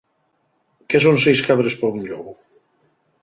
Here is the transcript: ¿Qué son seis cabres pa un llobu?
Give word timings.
¿Qué 0.89 0.97
son 1.03 1.17
seis 1.25 1.39
cabres 1.47 1.77
pa 1.79 1.87
un 1.97 2.01
llobu? 2.07 2.33